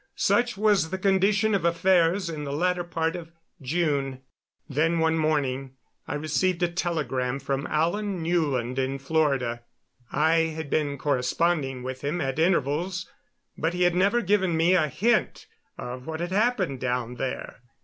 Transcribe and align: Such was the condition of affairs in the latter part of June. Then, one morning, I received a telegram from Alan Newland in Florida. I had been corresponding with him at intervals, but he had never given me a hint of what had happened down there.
Such 0.15 0.57
was 0.57 0.89
the 0.89 0.97
condition 0.97 1.53
of 1.53 1.63
affairs 1.63 2.27
in 2.27 2.43
the 2.43 2.51
latter 2.51 2.83
part 2.83 3.15
of 3.15 3.31
June. 3.61 4.21
Then, 4.67 4.97
one 4.97 5.15
morning, 5.15 5.75
I 6.07 6.15
received 6.15 6.63
a 6.63 6.67
telegram 6.69 7.37
from 7.39 7.67
Alan 7.67 8.23
Newland 8.23 8.79
in 8.79 8.97
Florida. 8.97 9.61
I 10.11 10.37
had 10.55 10.71
been 10.71 10.97
corresponding 10.97 11.83
with 11.83 12.01
him 12.03 12.19
at 12.19 12.39
intervals, 12.39 13.07
but 13.55 13.75
he 13.75 13.83
had 13.83 13.93
never 13.93 14.21
given 14.21 14.57
me 14.57 14.73
a 14.73 14.87
hint 14.87 15.45
of 15.77 16.07
what 16.07 16.19
had 16.19 16.31
happened 16.31 16.79
down 16.79 17.17
there. 17.17 17.57